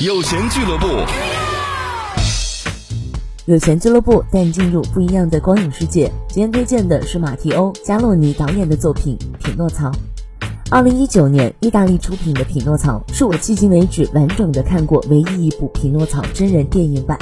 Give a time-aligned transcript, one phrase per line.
[0.00, 0.86] 有钱俱乐部，
[3.46, 6.10] 有钱俱乐部带你进入不一样的光影世界。
[6.28, 9.90] 今天推荐的是马提欧·加洛尼导演的作品《匹诺曹》。
[10.70, 17.18] 二零一九年，意大利出品的《匹诺曹》是我迄今为止完整的看过唯一一部《匹诺曹》真人电影版。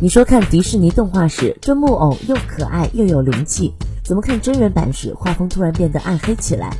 [0.00, 3.72] 你说看迪士尼动画时，这木偶又可爱又有灵气，
[4.04, 6.70] 怎么看真人版时，画风突然变得暗黑起来？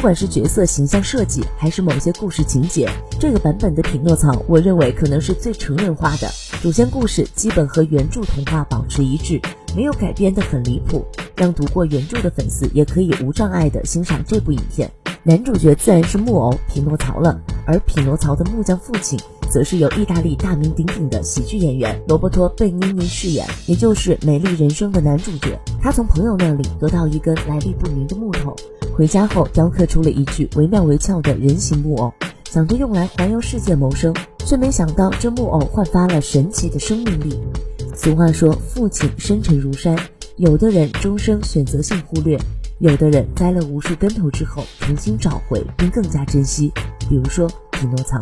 [0.00, 2.88] 不管是角色形象设计，还是某些故事情节，
[3.20, 6.26] 这个版本的匹诺曹，我认为可能是最成人化的。
[6.62, 9.38] 主线故事基本和原著童话保持一致，
[9.76, 11.04] 没有改编的很离谱，
[11.36, 14.90] 让读过原著的粉丝也可以无障碍的欣赏这部影片。
[15.22, 19.20] 男主角自然是木偶匹诺曹了，而匹诺曹的木匠父亲，
[19.50, 25.60] 则是由意大利大名鼎鼎的喜剧演员罗伯托·贝尼尼饰演，也就是《美丽人生》的男主角。
[25.78, 28.56] 他从朋友那里得到一根来历不明的木头。
[28.96, 32.12] 回家后雕刻出了一具惟妙惟肖的人形木偶，
[32.50, 37.38] 想着用来环游世界谋生，却没想到这木偶焕发了神奇的生命力。
[37.94, 39.98] 俗话说，父亲深沉如山，
[40.36, 42.38] 有的人终生选择性忽略，
[42.78, 46.70] 有的人栽了无数跟头之后重新找回并更加珍惜。
[47.08, 48.20] 比如说匹诺曹。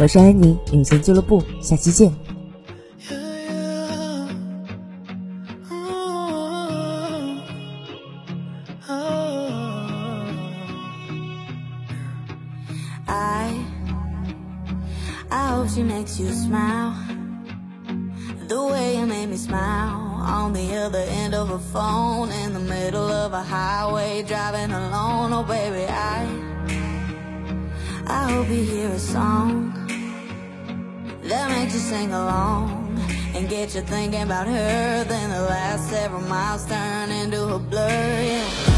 [0.00, 2.33] 我是安妮，有钱俱乐部，下期见。
[13.08, 13.64] I
[15.30, 16.94] I hope she makes you smile.
[18.48, 20.04] The way you made me smile.
[20.24, 25.32] On the other end of a phone In the middle of a highway Driving alone.
[25.34, 26.26] Oh baby I
[28.06, 29.72] I hope you hear a song
[31.24, 32.98] That makes you sing along
[33.34, 35.04] And get you thinking about her.
[35.04, 38.73] Then the last several miles turn into a blur yeah.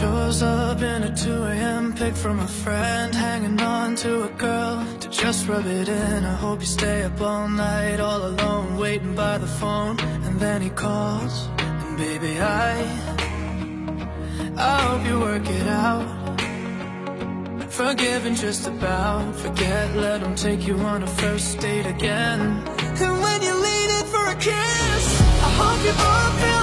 [0.00, 1.92] Shows up in a 2 a.m.
[1.94, 6.24] pic from a friend Hanging on to a girl to just rub it in.
[6.24, 9.98] I hope you stay up all night all alone Waiting by the phone.
[10.26, 12.72] And then he calls And baby I
[14.58, 16.06] I hope you work it out.
[17.70, 22.40] Forgiving just about Forget, let him take you on a first date again.
[23.04, 25.04] And when you lean in for a kiss
[25.46, 26.55] I hope you both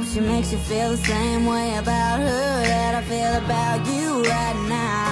[0.00, 4.66] She makes you feel the same way about her that I feel about you right
[4.66, 5.11] now.